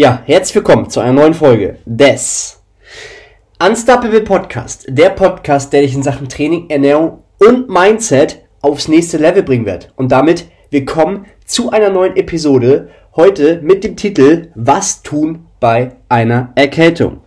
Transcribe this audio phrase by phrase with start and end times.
[0.00, 2.62] Ja, herzlich willkommen zu einer neuen Folge des
[3.62, 4.86] Unstoppable Podcast.
[4.88, 9.92] Der Podcast, der dich in Sachen Training, Ernährung und Mindset aufs nächste Level bringen wird.
[9.96, 12.88] Und damit willkommen zu einer neuen Episode.
[13.14, 17.20] Heute mit dem Titel Was tun bei einer Erkältung.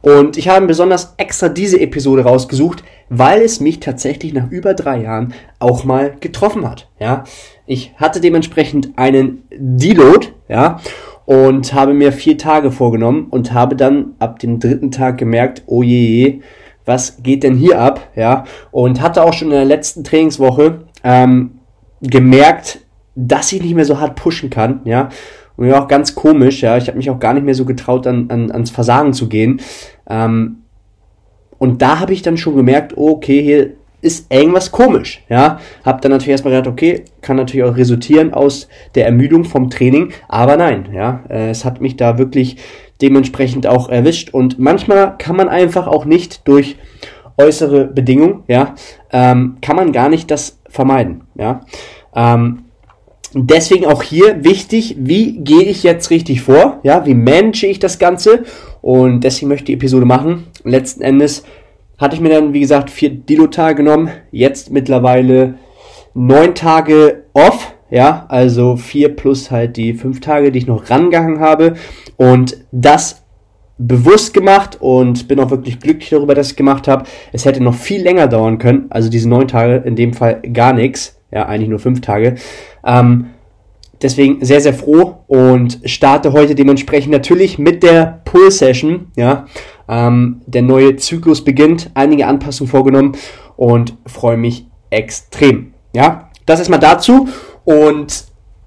[0.00, 5.02] Und ich habe besonders extra diese Episode rausgesucht, weil es mich tatsächlich nach über drei
[5.02, 6.88] Jahren auch mal getroffen hat.
[7.00, 7.24] Ja,
[7.66, 10.80] ich hatte dementsprechend einen Deload, ja,
[11.26, 15.82] und habe mir vier Tage vorgenommen und habe dann ab dem dritten Tag gemerkt, oh
[15.82, 16.40] je,
[16.84, 18.08] was geht denn hier ab?
[18.16, 21.60] Ja, und hatte auch schon in der letzten Trainingswoche ähm,
[22.00, 22.80] gemerkt,
[23.14, 25.08] dass ich nicht mehr so hart pushen kann, ja.
[25.56, 26.76] Und ja auch ganz komisch, ja.
[26.78, 29.60] Ich habe mich auch gar nicht mehr so getraut, an, an, ans Versagen zu gehen.
[30.08, 30.62] Ähm,
[31.58, 35.60] und da habe ich dann schon gemerkt, okay, hier ist irgendwas komisch, ja.
[35.84, 40.12] Hab dann natürlich erstmal gedacht, okay, kann natürlich auch resultieren aus der Ermüdung vom Training,
[40.28, 42.56] aber nein, ja, äh, es hat mich da wirklich
[43.02, 46.76] dementsprechend auch erwischt und manchmal kann man einfach auch nicht durch
[47.38, 48.74] äußere Bedingungen, ja,
[49.12, 51.60] ähm, kann man gar nicht das vermeiden, ja.
[52.14, 52.64] Ähm,
[53.34, 57.98] deswegen auch hier wichtig, wie gehe ich jetzt richtig vor, ja, wie manage ich das
[57.98, 58.44] Ganze
[58.82, 60.46] und deswegen möchte ich die Episode machen.
[60.64, 61.44] Letzten Endes
[62.00, 64.08] hatte ich mir dann, wie gesagt, vier Dilo-Tage genommen.
[64.32, 65.54] Jetzt mittlerweile
[66.14, 67.74] neun Tage off.
[67.90, 71.74] Ja, also vier plus halt die fünf Tage, die ich noch rangehangen habe.
[72.16, 73.24] Und das
[73.76, 77.04] bewusst gemacht und bin auch wirklich glücklich darüber, dass ich gemacht habe.
[77.32, 78.86] Es hätte noch viel länger dauern können.
[78.90, 81.20] Also diese neun Tage, in dem Fall gar nichts.
[81.32, 82.36] Ja, eigentlich nur fünf Tage.
[82.84, 83.26] Ähm,
[84.02, 89.08] deswegen sehr, sehr froh und starte heute dementsprechend natürlich mit der Pull-Session.
[89.16, 89.46] Ja,
[89.90, 93.16] ähm, der neue Zyklus beginnt, einige Anpassungen vorgenommen
[93.56, 95.74] und freue mich extrem.
[95.92, 97.28] Ja, das erstmal dazu
[97.64, 98.24] und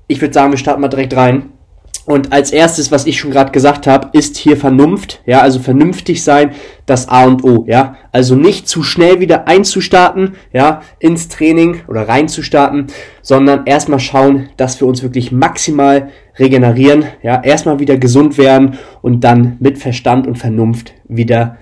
[0.07, 1.49] ich würde sagen, wir starten mal direkt rein.
[2.05, 6.21] Und als erstes, was ich schon gerade gesagt habe, ist hier Vernunft, ja, also vernünftig
[6.21, 6.51] sein,
[6.85, 7.95] das A und O, ja.
[8.11, 12.87] Also nicht zu schnell wieder einzustarten, ja, ins Training oder reinzustarten,
[13.21, 19.23] sondern erstmal schauen, dass wir uns wirklich maximal regenerieren, ja, erstmal wieder gesund werden und
[19.23, 21.57] dann mit Verstand und Vernunft wieder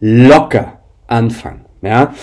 [0.00, 2.14] locker anfangen, ja.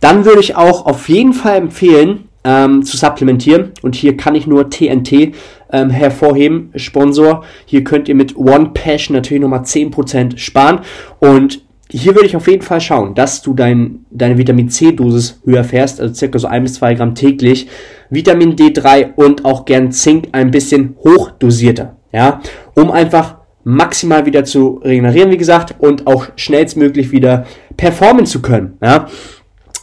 [0.00, 3.72] Dann würde ich auch auf jeden Fall empfehlen, ähm, zu supplementieren.
[3.82, 5.34] Und hier kann ich nur TNT
[5.72, 7.44] ähm, hervorheben, Sponsor.
[7.66, 10.80] Hier könnt ihr mit One Passion natürlich nochmal 10% sparen.
[11.18, 15.64] Und hier würde ich auf jeden Fall schauen, dass du dein, deine Vitamin C-Dosis höher
[15.64, 17.68] fährst, also circa so ein bis zwei Gramm täglich.
[18.10, 22.40] Vitamin D3 und auch gern Zink ein bisschen hochdosierter, ja,
[22.74, 28.76] um einfach maximal wieder zu regenerieren, wie gesagt, und auch schnellstmöglich wieder performen zu können,
[28.82, 29.06] ja.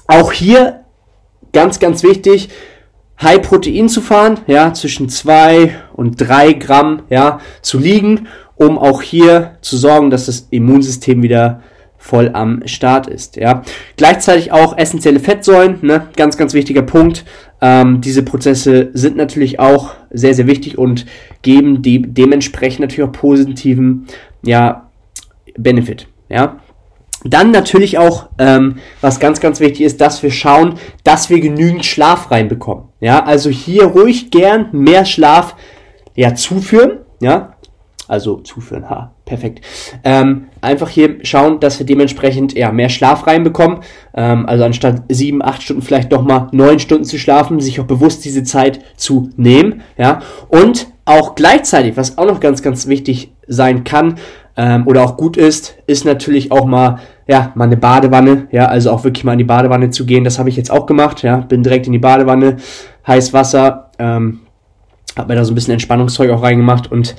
[0.08, 0.85] Auch hier
[1.56, 2.50] ganz, ganz wichtig,
[3.22, 9.02] High Protein zu fahren, ja, zwischen zwei und drei Gramm, ja, zu liegen, um auch
[9.02, 11.62] hier zu sorgen, dass das Immunsystem wieder
[11.98, 13.64] voll am Start ist, ja.
[13.96, 17.24] Gleichzeitig auch essentielle Fettsäuren, ne, ganz, ganz wichtiger Punkt.
[17.62, 21.06] Ähm, diese Prozesse sind natürlich auch sehr, sehr wichtig und
[21.42, 24.08] geben die dementsprechend natürlich auch positiven,
[24.44, 24.90] ja,
[25.58, 26.60] Benefit, ja.
[27.26, 31.86] Dann natürlich auch, ähm, was ganz, ganz wichtig ist, dass wir schauen, dass wir genügend
[31.86, 32.86] Schlaf reinbekommen.
[33.00, 35.56] Ja, also hier ruhig gern mehr Schlaf
[36.16, 37.00] ja, zuführen.
[37.20, 37.56] Ja,
[38.08, 39.66] also zuführen, ha, perfekt.
[40.04, 43.80] Ähm, einfach hier schauen, dass wir dementsprechend ja, mehr Schlaf reinbekommen.
[44.14, 47.86] Ähm, also anstatt sieben, acht Stunden vielleicht doch mal neun Stunden zu schlafen, sich auch
[47.86, 49.82] bewusst diese Zeit zu nehmen.
[49.98, 54.16] Ja, und auch gleichzeitig, was auch noch ganz, ganz wichtig sein kann,
[54.58, 58.92] ähm, oder auch gut ist, ist natürlich auch mal, ja, mal eine Badewanne, ja, also
[58.92, 60.24] auch wirklich mal in die Badewanne zu gehen.
[60.24, 62.58] Das habe ich jetzt auch gemacht, ja, bin direkt in die Badewanne,
[63.06, 64.42] heiß Wasser, ähm,
[65.18, 67.16] habe mir da so ein bisschen Entspannungszeug auch reingemacht und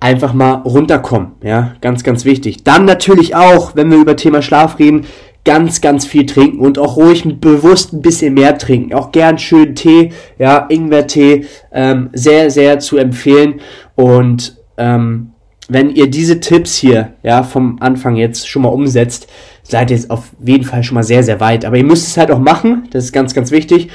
[0.00, 2.64] einfach mal runterkommen, ja, ganz, ganz wichtig.
[2.64, 5.06] Dann natürlich auch, wenn wir über Thema Schlaf reden,
[5.50, 8.94] ganz, ganz viel trinken und auch ruhig bewusst ein bisschen mehr trinken.
[8.94, 13.60] Auch gern schön Tee, ja, Ingwertee, ähm, sehr, sehr zu empfehlen
[13.96, 15.32] und ähm,
[15.68, 19.26] wenn ihr diese Tipps hier, ja, vom Anfang jetzt schon mal umsetzt,
[19.64, 21.64] seid ihr jetzt auf jeden Fall schon mal sehr, sehr weit.
[21.64, 23.88] Aber ihr müsst es halt auch machen, das ist ganz, ganz wichtig,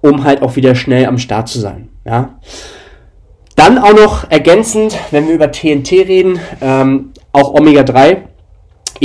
[0.00, 2.38] um halt auch wieder schnell am Start zu sein, ja.
[3.56, 8.22] Dann auch noch ergänzend, wenn wir über TNT reden, ähm, auch Omega-3,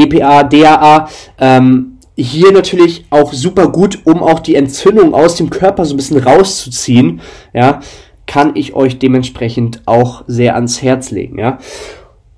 [0.04, 1.10] EPA, DAA,
[1.40, 5.98] ähm, hier natürlich auch super gut, um auch die Entzündung aus dem Körper so ein
[5.98, 7.22] bisschen rauszuziehen,
[7.54, 7.80] ja,
[8.28, 11.60] kann ich euch dementsprechend auch sehr ans Herz legen, ja.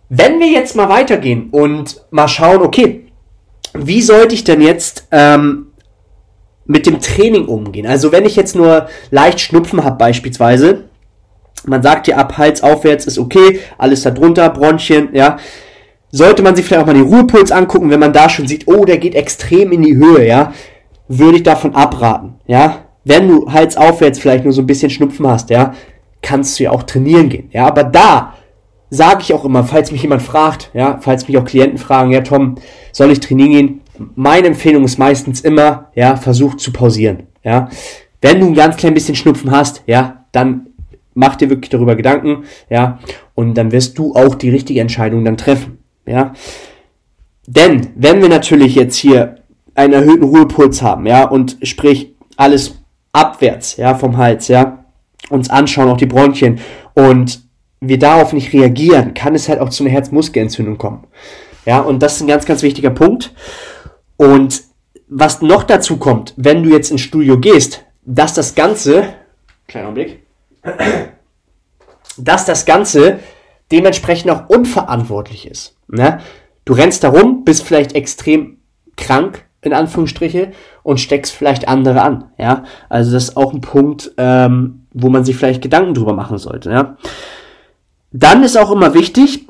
[0.10, 3.08] Wenn wir jetzt mal weitergehen und mal schauen, okay,
[3.74, 5.68] wie sollte ich denn jetzt ähm,
[6.66, 7.88] mit dem Training umgehen?
[7.88, 10.90] Also wenn ich jetzt nur leicht Schnupfen habe beispielsweise,
[11.66, 15.38] Man sagt ja, ab Hals aufwärts ist okay, alles da drunter, Bronchien, ja.
[16.12, 18.84] Sollte man sich vielleicht auch mal den Ruhepuls angucken, wenn man da schon sieht, oh,
[18.84, 20.54] der geht extrem in die Höhe, ja,
[21.08, 22.86] würde ich davon abraten, ja.
[23.04, 25.74] Wenn du Hals aufwärts vielleicht nur so ein bisschen Schnupfen hast, ja,
[26.22, 27.66] kannst du ja auch trainieren gehen, ja.
[27.66, 28.34] Aber da
[28.90, 32.22] sage ich auch immer, falls mich jemand fragt, ja, falls mich auch Klienten fragen, ja,
[32.22, 32.56] Tom,
[32.92, 33.82] soll ich trainieren gehen?
[34.16, 37.70] Meine Empfehlung ist meistens immer, ja, versuch zu pausieren, ja.
[38.22, 40.68] Wenn du ein ganz klein bisschen Schnupfen hast, ja, dann
[41.14, 43.00] mach dir wirklich darüber Gedanken, ja,
[43.34, 46.34] und dann wirst du auch die richtige Entscheidung dann treffen, ja.
[47.48, 49.38] Denn wenn wir natürlich jetzt hier
[49.74, 52.76] einen erhöhten Ruhepuls haben, ja, und sprich alles
[53.14, 54.86] abwärts, ja, vom Hals, ja,
[55.30, 56.60] uns anschauen, auch die Bronchien
[56.94, 57.42] und
[57.80, 61.06] wir darauf nicht reagieren, kann es halt auch zu einer Herzmuskelentzündung kommen.
[61.66, 63.34] Ja, und das ist ein ganz, ganz wichtiger Punkt.
[64.18, 64.64] Und
[65.08, 69.14] was noch dazu kommt, wenn du jetzt ins Studio gehst, dass das Ganze,
[69.68, 70.20] kleiner Augenblick,
[72.18, 73.20] dass das Ganze
[73.72, 75.76] dementsprechend auch unverantwortlich ist.
[75.92, 76.20] Ne?
[76.66, 78.58] Du rennst da rum, bist vielleicht extrem
[78.96, 80.52] krank, in Anführungsstriche,
[80.84, 82.26] und steckst vielleicht andere an.
[82.38, 86.38] Ja, also das ist auch ein Punkt, ähm, wo man sich vielleicht Gedanken drüber machen
[86.38, 86.72] sollte.
[86.72, 86.98] Ja,
[88.12, 89.48] dann ist auch immer wichtig,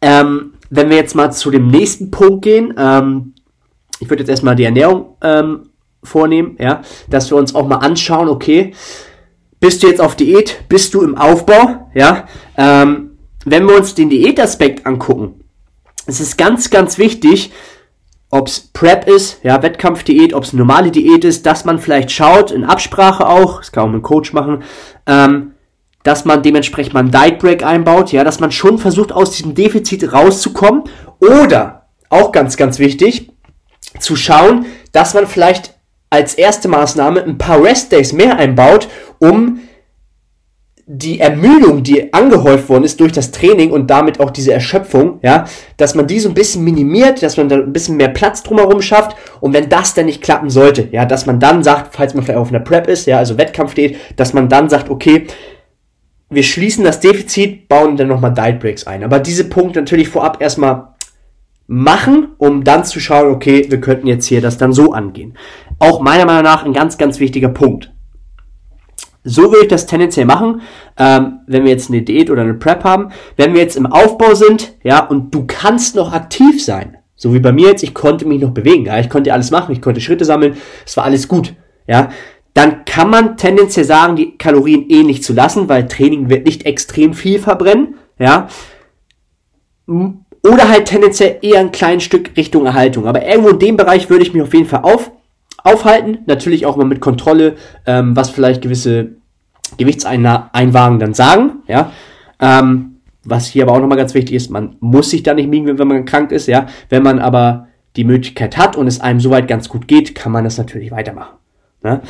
[0.00, 3.34] ähm, wenn wir jetzt mal zu dem nächsten Punkt gehen, ähm,
[4.00, 5.70] ich würde jetzt erstmal die Ernährung ähm,
[6.02, 8.74] vornehmen, ja, dass wir uns auch mal anschauen, okay,
[9.60, 12.26] bist du jetzt auf Diät, bist du im Aufbau, ja,
[12.56, 15.41] ähm, wenn wir uns den Diätaspekt angucken,
[16.06, 17.52] es ist ganz, ganz wichtig,
[18.30, 22.50] ob es Prep ist, ja, Wettkampfdiät, ob es normale Diät ist, dass man vielleicht schaut,
[22.50, 24.62] in Absprache auch, das kann auch mit dem Coach machen,
[25.06, 25.52] ähm,
[26.02, 29.54] dass man dementsprechend mal einen Diet Break einbaut, ja, dass man schon versucht, aus diesem
[29.54, 30.84] Defizit rauszukommen.
[31.20, 33.30] Oder, auch ganz, ganz wichtig,
[33.98, 35.74] zu schauen, dass man vielleicht
[36.10, 38.88] als erste Maßnahme ein paar Rest Days mehr einbaut,
[39.18, 39.60] um
[40.94, 45.46] die Ermüdung, die angehäuft worden ist durch das Training und damit auch diese Erschöpfung, ja,
[45.78, 48.82] dass man die so ein bisschen minimiert, dass man da ein bisschen mehr Platz drumherum
[48.82, 52.24] schafft und wenn das dann nicht klappen sollte, ja, dass man dann sagt, falls man
[52.24, 55.26] vielleicht auf einer Prep ist, ja, also Wettkampf steht, dass man dann sagt, okay,
[56.28, 59.02] wir schließen das Defizit, bauen dann nochmal Diet Breaks ein.
[59.02, 60.88] Aber diese Punkte natürlich vorab erstmal
[61.66, 65.38] machen, um dann zu schauen, okay, wir könnten jetzt hier das dann so angehen.
[65.78, 67.92] Auch meiner Meinung nach ein ganz, ganz wichtiger Punkt.
[69.24, 70.62] So würde ich das tendenziell machen,
[70.98, 73.10] ähm, wenn wir jetzt eine Diät oder eine Prep haben.
[73.36, 77.38] Wenn wir jetzt im Aufbau sind, ja, und du kannst noch aktiv sein, so wie
[77.38, 80.00] bei mir jetzt, ich konnte mich noch bewegen, ja, ich konnte alles machen, ich konnte
[80.00, 81.54] Schritte sammeln, es war alles gut,
[81.86, 82.10] ja,
[82.54, 87.14] dann kann man tendenziell sagen, die Kalorien ähnlich zu lassen, weil Training wird nicht extrem
[87.14, 88.48] viel verbrennen, ja.
[89.86, 93.06] Oder halt tendenziell eher ein kleines Stück Richtung Erhaltung.
[93.06, 95.12] Aber irgendwo in dem Bereich würde ich mich auf jeden Fall auf,
[95.64, 96.18] aufhalten.
[96.26, 97.56] Natürlich auch mal mit Kontrolle,
[97.86, 99.16] ähm, was vielleicht gewisse
[99.78, 101.92] Gewichtseinwagen dann sagen, ja.
[102.40, 102.88] Ähm,
[103.24, 105.88] was hier aber auch nochmal ganz wichtig ist, man muss sich da nicht miegen, wenn
[105.88, 106.66] man krank ist, ja.
[106.88, 110.44] Wenn man aber die Möglichkeit hat und es einem soweit ganz gut geht, kann man
[110.44, 111.36] das natürlich weitermachen.
[111.82, 112.00] Ne?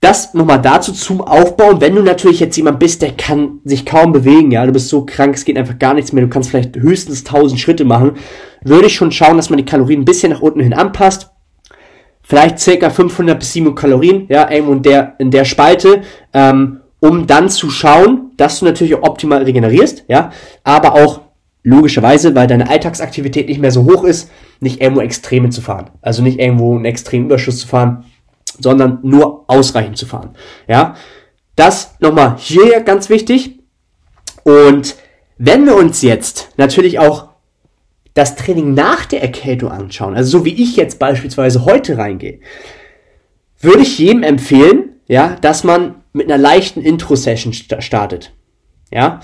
[0.00, 1.80] Das nochmal dazu zum Aufbauen.
[1.80, 5.06] Wenn du natürlich jetzt jemand bist, der kann sich kaum bewegen, ja, du bist so
[5.06, 8.12] krank, es geht einfach gar nichts mehr, du kannst vielleicht höchstens 1000 Schritte machen,
[8.62, 11.30] würde ich schon schauen, dass man die Kalorien ein bisschen nach unten hin anpasst.
[12.26, 16.02] Vielleicht circa 500 bis 700 Kalorien, ja, irgendwo in der, in der Spalte,
[16.32, 20.30] ähm, um dann zu schauen, dass du natürlich optimal regenerierst, ja,
[20.64, 21.20] aber auch
[21.62, 25.90] logischerweise, weil deine Alltagsaktivität nicht mehr so hoch ist, nicht irgendwo Extreme zu fahren.
[26.00, 28.04] Also nicht irgendwo einen extremen Überschuss zu fahren,
[28.58, 30.30] sondern nur ausreichend zu fahren.
[30.66, 30.94] Ja,
[31.56, 33.58] das nochmal hier ganz wichtig.
[34.44, 34.96] Und
[35.38, 37.33] wenn wir uns jetzt natürlich auch
[38.14, 42.40] das Training nach der Erkältung anschauen, also so wie ich jetzt beispielsweise heute reingehe,
[43.60, 48.32] würde ich jedem empfehlen, ja, dass man mit einer leichten Intro-Session startet.
[48.90, 49.20] Ja,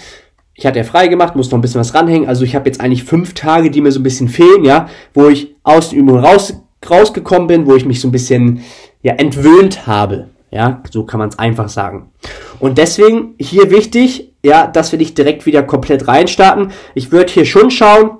[0.54, 2.28] ich hatte ja frei gemacht, muss noch ein bisschen was ranhängen.
[2.28, 5.28] Also ich habe jetzt eigentlich fünf Tage, die mir so ein bisschen fehlen, ja, wo
[5.28, 6.54] ich aus den Übungen raus,
[6.88, 8.62] rausgekommen bin, wo ich mich so ein bisschen
[9.02, 10.28] ja, entwöhnt habe.
[10.50, 12.10] Ja, so kann man es einfach sagen.
[12.58, 16.72] Und deswegen hier wichtig, ja, dass wir nicht direkt wieder komplett reinstarten.
[16.94, 18.18] Ich würde hier schon schauen,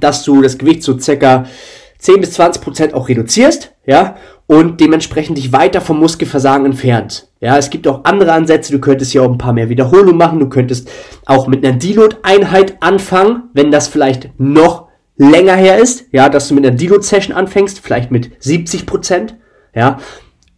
[0.00, 1.46] dass du das Gewicht so circa
[1.98, 4.16] 10 bis 20 Prozent auch reduzierst, ja,
[4.46, 7.28] und dementsprechend dich weiter vom Muskelversagen entfernt.
[7.40, 8.72] Ja, es gibt auch andere Ansätze.
[8.72, 10.40] Du könntest hier auch ein paar mehr Wiederholungen machen.
[10.40, 10.90] Du könntest
[11.26, 16.06] auch mit einer Deload-Einheit anfangen, wenn das vielleicht noch länger her ist.
[16.12, 19.36] Ja, dass du mit einer Deload-Session anfängst, vielleicht mit 70 Prozent
[19.74, 19.98] ja,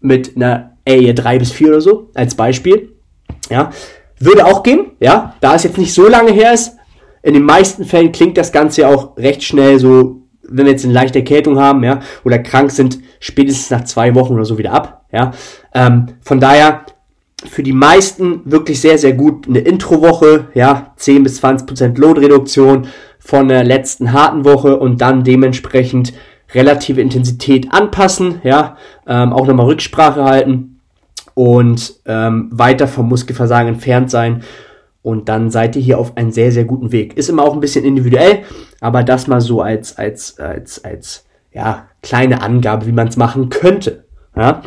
[0.01, 2.93] mit einer Area 3 bis 4 oder so, als Beispiel,
[3.51, 3.71] ja,
[4.19, 6.77] würde auch gehen, ja, da es jetzt nicht so lange her ist,
[7.23, 10.95] in den meisten Fällen klingt das Ganze auch recht schnell so, wenn wir jetzt eine
[10.95, 15.05] leichte Erkältung haben, ja, oder krank sind, spätestens nach zwei Wochen oder so wieder ab,
[15.13, 15.33] ja,
[15.75, 16.85] ähm, von daher
[17.49, 19.49] für die meisten wirklich sehr, sehr gut.
[19.49, 25.25] Eine Introwoche, ja, 10 bis 20 Prozent Loadreduktion von der letzten harten Woche und dann
[25.25, 26.13] dementsprechend
[26.53, 30.81] relative Intensität anpassen, ja, ähm, auch nochmal Rücksprache halten
[31.35, 34.43] und ähm, weiter vom Muskelversagen entfernt sein.
[35.03, 37.17] Und dann seid ihr hier auf einem sehr, sehr guten Weg.
[37.17, 38.43] Ist immer auch ein bisschen individuell,
[38.81, 43.49] aber das mal so als, als, als, als, ja, kleine Angabe, wie man es machen
[43.49, 44.05] könnte.
[44.37, 44.63] Ja.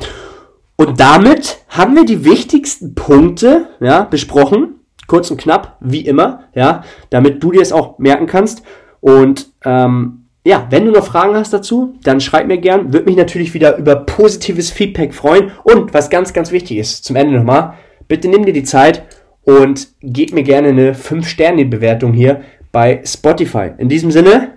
[0.76, 4.80] Und damit haben wir die wichtigsten Punkte, ja, besprochen.
[5.06, 8.64] Kurz und knapp, wie immer, ja, damit du dir es auch merken kannst.
[9.02, 12.94] Und ähm, ja, wenn du noch Fragen hast dazu, dann schreib mir gern.
[12.94, 15.52] Würde mich natürlich wieder über positives Feedback freuen.
[15.64, 17.76] Und was ganz, ganz wichtig ist, zum Ende nochmal,
[18.08, 19.04] bitte nimm dir die Zeit
[19.44, 23.72] und gib mir gerne eine 5-Sterne-Bewertung hier bei Spotify.
[23.78, 24.54] In diesem Sinne,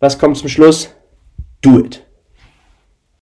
[0.00, 0.94] was kommt zum Schluss?
[1.60, 2.05] Do it.